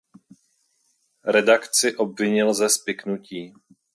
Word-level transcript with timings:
Redakci 1.25 1.95
obvinil 1.95 2.53
ze 2.53 2.69
spiknutí. 2.69 3.53